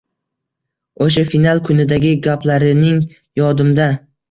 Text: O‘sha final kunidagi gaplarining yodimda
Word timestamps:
O‘sha 1.07 1.25
final 1.33 1.61
kunidagi 1.69 2.15
gaplarining 2.29 3.07
yodimda 3.45 3.89